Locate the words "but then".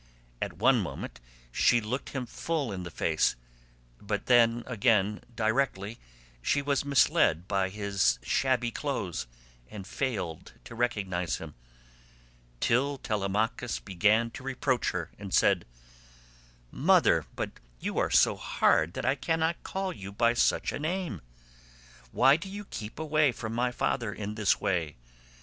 3.99-4.63